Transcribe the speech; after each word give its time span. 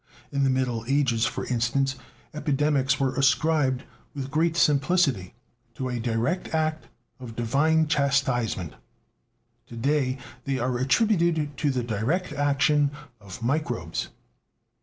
In 0.31 0.43
the 0.43 0.49
Middle 0.49 0.83
Ages, 0.87 1.27
for 1.27 1.45
instance, 1.45 1.93
epidemics 2.33 2.99
were 2.99 3.13
ascribed 3.13 3.83
with 4.15 4.31
great 4.31 4.57
simplicity, 4.57 5.35
to 5.75 5.89
a 5.89 5.99
direct 5.99 6.55
act 6.55 6.87
of 7.19 7.35
divine 7.35 7.85
chastisement; 7.87 8.73
to 9.67 9.75
day 9.75 10.17
they 10.45 10.57
are 10.57 10.79
attributed 10.79 11.55
to 11.57 11.69
the 11.69 11.83
direct 11.83 12.33
action 12.33 12.89
of 13.19 13.43
microbes. 13.43 14.07